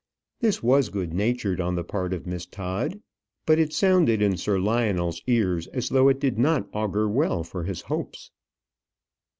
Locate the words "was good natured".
0.63-1.61